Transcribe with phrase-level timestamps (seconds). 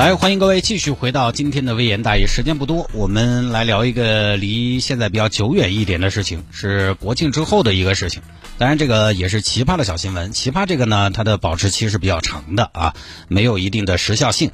[0.00, 2.24] 来，欢迎各位继续回到今天的微言大义。
[2.26, 8.22] 时间不多，我们来聊一个离现在比较久远一点的事情，是国庆之后的一个事情。
[8.56, 10.32] 当然，这个也是奇葩的小新闻。
[10.32, 12.94] 奇葩这个呢，它的保质期是比较长的啊，
[13.28, 14.52] 没有一定的时效性。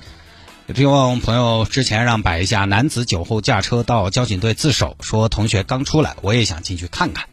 [0.74, 7.26] 希望朋友之前让摆一下男子酒后驾车到交警队自首，说同学刚出来，我也想进去看看。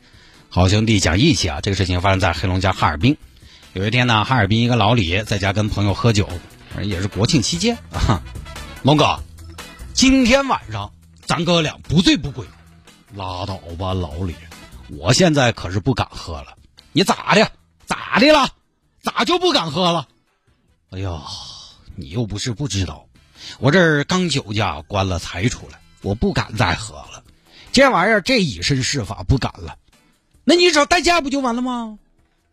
[0.50, 1.62] 好兄弟讲义气啊！
[1.62, 3.18] 这个事情发生在黑龙江哈尔滨。
[3.74, 6.30] 有一天呢，哈尔滨一个老李在家跟朋友喝酒。
[6.82, 8.22] 也是国庆期间啊，
[8.84, 9.20] 龙哥，
[9.94, 10.92] 今天晚上
[11.26, 12.46] 咱哥俩不醉不归。
[13.14, 14.36] 拉倒吧，老李，
[14.90, 16.58] 我现在可是不敢喝了。
[16.92, 17.52] 你咋的？
[17.86, 18.50] 咋的了？
[19.02, 20.08] 咋就不敢喝了？
[20.90, 21.22] 哎呀，
[21.96, 23.06] 你又不是不知道，
[23.60, 27.24] 我这儿刚酒驾关了才出来，我不敢再喝了。
[27.72, 29.78] 这玩意儿这以身试法不敢了。
[30.44, 32.00] 那你找代驾不就完了吗？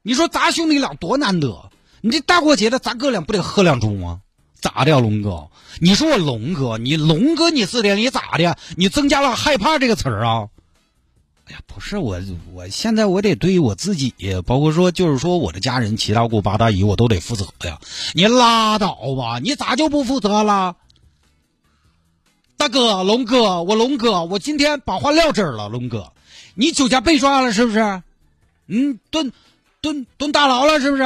[0.03, 1.71] 你说咱兄弟俩多难得。
[2.01, 4.21] 你这大过节的，咱哥俩不得喝两盅吗？
[4.61, 5.49] 咋的呀，龙哥？
[5.81, 8.57] 你说我龙哥，你龙哥，你四天你咋的？
[8.77, 10.49] 你增加了害怕这个词儿啊？
[11.47, 12.21] 哎呀，不是我，
[12.53, 14.15] 我现在我得对我自己，
[14.47, 17.79] 包括说就是说我的家人、七大姑八大姨，我都得负责呀。
[18.15, 20.77] 你拉倒吧，你咋就不负责了？
[22.57, 26.13] 大哥，龙哥，我龙哥，我今天把话撂这儿了，龙哥，
[26.55, 28.03] 你酒驾被抓了是不是？
[28.67, 29.33] 嗯，蹲
[29.81, 31.03] 蹲蹲大牢了是不是？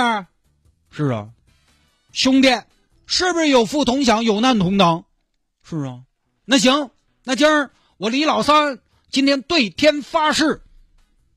[0.96, 1.30] 是啊，
[2.12, 2.50] 兄弟，
[3.04, 5.06] 是不是有福同享，有难同当？
[5.64, 6.02] 是啊，
[6.44, 6.90] 那行，
[7.24, 8.78] 那今儿我李老三
[9.10, 10.62] 今天对天发誓，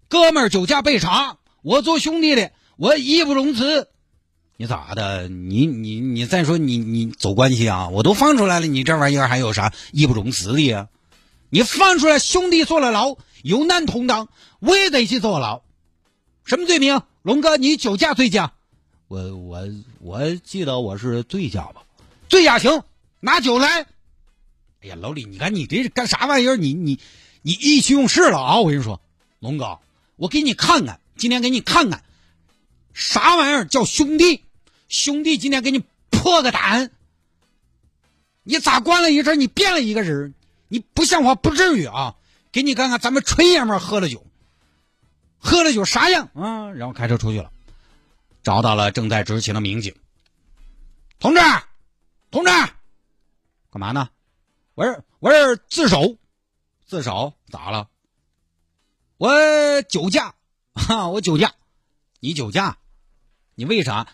[0.10, 3.90] 哥们儿酒驾被查，我做兄弟的，我义不容辞。
[4.58, 5.28] 你咋的？
[5.28, 7.90] 你你你再说你你走关系啊？
[7.90, 10.88] 我都放出来了，你这玩意儿还有啥义不容辞的呀？
[11.50, 14.30] 你放出来，兄弟坐了牢，有难同当，
[14.60, 15.64] 我也得去坐牢。
[16.46, 17.02] 什么罪名？
[17.23, 18.54] 龙哥，你酒驾醉驾。
[19.08, 19.68] 我我
[20.00, 21.84] 我记得我是醉驾吧，
[22.28, 22.84] 醉驾行，
[23.22, 23.86] 拿酒来。
[24.82, 26.58] 哎呀，老李，你看你这是干啥玩意儿？
[26.58, 27.00] 你你
[27.42, 28.60] 你意气用事了啊！
[28.60, 29.02] 我跟你说，
[29.40, 29.80] 龙哥，
[30.17, 32.04] 我给你看看，今天给你看看，
[32.94, 34.44] 啥玩意儿叫兄弟？
[34.90, 36.92] 兄弟，今天给你破个胆。
[38.44, 40.34] 你咋关了一阵，你变了一个人？
[40.67, 42.16] 你不像话，不至于啊！
[42.52, 44.26] 给你看看，咱们纯爷们喝了酒，
[45.38, 46.72] 喝了酒啥样啊？
[46.72, 47.52] 然后开车出去了。
[48.48, 49.94] 找到了正在执勤的民警，
[51.20, 51.42] 同志，
[52.32, 52.50] 同志，
[53.70, 54.10] 干嘛呢？
[54.74, 56.16] 我是我是自首，
[56.86, 57.90] 自首咋了？
[59.18, 60.34] 我酒驾，
[60.76, 61.56] 哈，我酒驾，
[62.22, 62.78] 你酒驾，
[63.56, 64.08] 你为啥？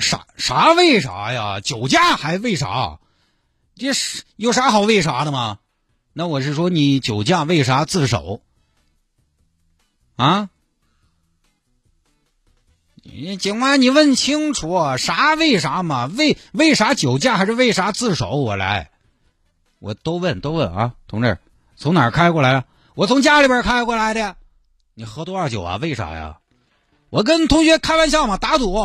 [0.00, 1.60] 啥啥为啥呀？
[1.60, 2.98] 酒驾还为啥？
[3.76, 5.60] 这是有啥好为啥的吗？
[6.12, 8.42] 那我是说你酒驾为啥自首？
[10.16, 10.50] 啊？
[13.12, 16.06] 你警官，你问清楚啥为啥嘛？
[16.06, 18.30] 为为啥酒驾还是为啥自首？
[18.30, 18.90] 我来，
[19.78, 21.38] 我都问都问啊，同志，
[21.76, 22.64] 从哪儿开过来的？
[22.94, 24.36] 我从家里边开过来的。
[24.94, 25.76] 你喝多少酒啊？
[25.76, 26.38] 为啥呀？
[27.10, 28.76] 我跟同学开玩笑嘛，打赌。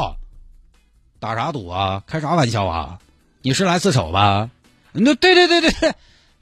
[1.20, 2.04] 打啥赌啊？
[2.06, 3.00] 开啥玩笑啊？
[3.42, 4.50] 你是来自首吧？
[4.92, 5.94] 那对对对对对，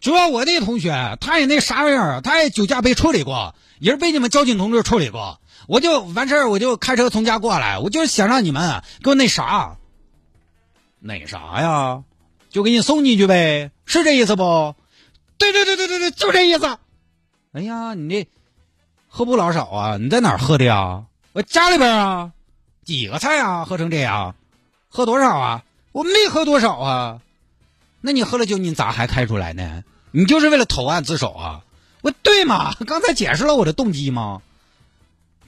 [0.01, 5.39] 主要我那同学他也那啥玩意儿，他也酒驾被处理过，也是被你们交警同志处理过。
[5.69, 9.77] 我就完事儿，我就开车从家过来，我就是想让你们给我那啥，
[10.99, 12.03] 那啥呀，
[12.49, 14.73] 就给你送进去呗，是这意思不？
[15.37, 16.65] 对对对对对对，就这意思。
[17.51, 18.27] 哎呀，你这
[19.07, 19.97] 喝不老少啊！
[19.97, 21.03] 你在哪儿喝的呀？
[21.33, 22.31] 我家里边啊，
[22.83, 23.63] 几个菜啊？
[23.63, 24.33] 喝成这样，
[24.87, 25.63] 喝多少啊？
[25.91, 27.21] 我没喝多少啊。
[28.01, 29.83] 那你喝了酒，你咋还开出来呢？
[30.09, 31.61] 你就是为了投案自首啊？
[32.01, 32.73] 我对嘛？
[32.87, 34.41] 刚才解释了我的动机吗？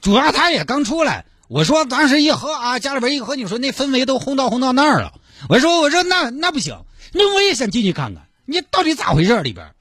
[0.02, 5.14] 主要他也刚出来，我说当时一喝啊，家里边一喝，你说那氛围都轰到轰到那儿了。
[5.48, 6.76] 我说我说那那不行，
[7.12, 9.72] 那我也想进去看看，你到底咋回事里边？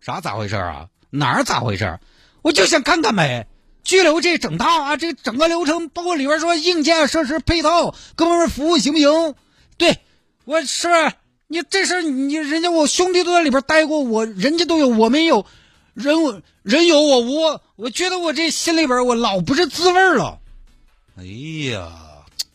[0.00, 0.88] 啥咋回事啊？
[1.08, 1.98] 哪儿咋回事？
[2.42, 3.46] 我就想看看呗。
[3.82, 9.34] 拘留这整套啊，这整个流程，包括里边说硬件设施配套，各方面服务行不行？
[9.76, 9.98] 对，
[10.44, 10.88] 我是
[11.48, 15.46] 你这事你人家我兄弟都在里边待过，我人家都有，我没有。
[15.94, 20.40] 人人有我无，我觉得我这心里边我老不是滋味了。
[21.16, 21.24] 哎
[21.70, 21.92] 呀，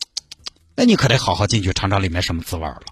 [0.74, 2.82] 那你可得好好进去尝尝里面什么滋味了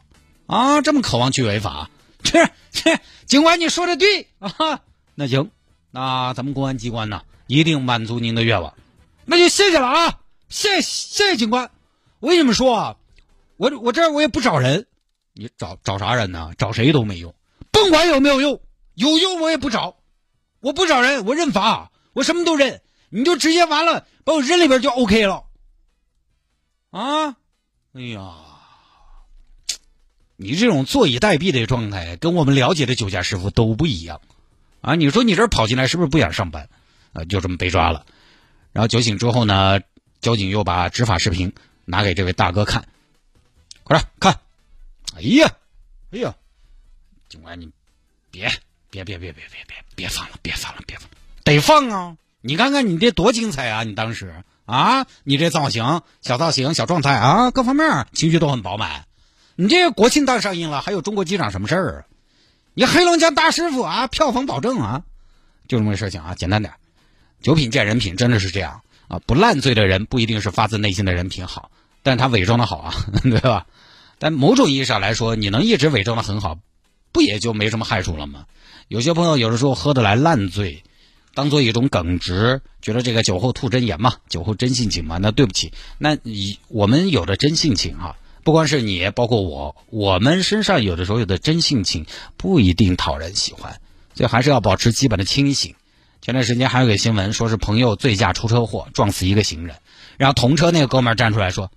[0.47, 0.81] 啊！
[0.83, 1.91] 这么渴望去违法，
[2.23, 4.81] 这这警官你说的对啊。
[5.17, 5.51] 那行，
[5.91, 8.75] 那咱们公安机关呢，一定满足您的愿望。
[9.25, 10.21] 那就谢谢了啊！
[10.49, 11.73] 谢谢谢警官，
[12.21, 12.97] 我跟你们说啊，
[13.57, 14.87] 我我这我也不找人，
[15.33, 16.53] 你找找啥人呢？
[16.57, 17.35] 找谁都没用，
[17.73, 18.61] 甭管有没有用，
[18.95, 19.96] 有用我也不找，
[20.67, 25.45] 我不找人，我认罚，我什么都认，你就直接完了，把我扔里边就 OK 了。
[26.91, 27.37] 啊，
[27.93, 28.35] 哎呀，
[30.35, 34.21] 你这种坐以待毙的状态，跟我们了解的酒驾师傅都不一样
[34.81, 34.97] 啊！
[34.97, 36.69] 你说你这跑进来是不是不想上班？
[37.13, 38.05] 啊，就这么被抓了。
[38.73, 39.79] 然后酒醒之后呢？
[40.21, 41.55] 交警又把执法视频
[41.85, 42.89] 拿给这位大哥看，
[43.85, 44.41] 快点看！
[45.15, 45.57] 哎呀，
[46.11, 46.35] 哎呀，
[47.29, 47.71] 警官你
[48.33, 48.51] 别
[49.05, 52.17] 别别别别别别别放了，别放了，别放了，得放啊！
[52.41, 53.83] 你看看你这多精彩啊！
[53.83, 59.07] 你当时啊，你这造型、小造型、小状态啊，各方面情绪都很饱满。
[59.57, 62.05] 你这国庆档上映了，还有中国机长什么事儿啊？
[62.75, 65.03] 你黑龙江大师傅啊，票房保证啊！
[65.67, 66.75] 就这么个事情啊，简单点，
[67.43, 68.83] 酒品见人品，真的是这样。
[69.09, 71.71] 啊，不烂醉的人不一定是发自内心的人品好，
[72.03, 73.67] 但他伪装的好啊， 对吧？
[74.19, 76.59] 但某种意义上来说，你能一直伪装的很好，
[77.17, 78.45] 不也就没什么害处了吗？
[78.89, 80.83] 有些朋友有的时候喝得来烂醉，
[81.33, 92.05] 当做一种耿直，觉得这个酒后吐真言嘛，酒后真性情嘛，那对不起，那你我们有的真性情哈，不光是你，包括我，我们身上有的时候有的真性情
[92.37, 93.81] 不一定讨人喜欢，
[94.15, 95.75] 所以还是要保持基本的清醒。
[96.21, 99.77] 前段时间还有个新闻，说是朋友醉驾出车祸，撞死一个行人，
[100.19, 101.71] 然后同车那个哥们儿站出来说：“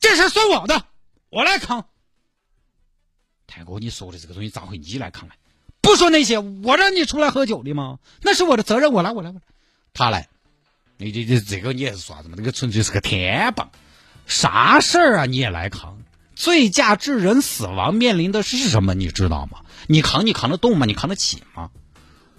[0.00, 0.82] 这事算我的，
[1.30, 1.86] 我来扛。”
[3.54, 5.34] 太哥，你说的这个东西咋会你来扛呢？
[5.80, 7.98] 不说那些，我让你出来喝酒的吗？
[8.20, 9.40] 那是我的责任，我来，我来，我来。
[9.92, 10.28] 他来，
[10.96, 12.34] 你这这这个你也是耍子嘛？
[12.36, 13.70] 这个纯粹是个天棒，
[14.26, 15.26] 啥事儿啊？
[15.26, 15.98] 你也来扛？
[16.34, 18.92] 醉驾致人死亡面临的是什么？
[18.92, 19.60] 你知道吗？
[19.86, 20.84] 你扛你扛得动吗？
[20.84, 21.70] 你扛得起吗？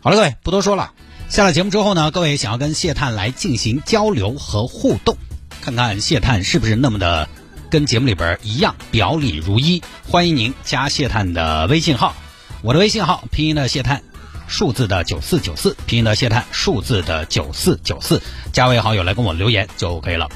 [0.02, 0.94] 好了，各位不多说了。
[1.30, 5.18] 下了节目之后呢，各位想要跟谢探来进行交流和互动，
[5.62, 7.30] 看看谢探是不是那么的
[7.70, 9.82] 跟节目里边一样表里如一。
[10.08, 12.16] 欢迎您加谢探的微信号，
[12.62, 14.02] 我的微信号拼音的谢探，
[14.48, 18.22] 数字的九四九四，拼音的谢探，数字的九四九四，
[18.52, 20.30] 加为好友来跟我留言就 OK 了。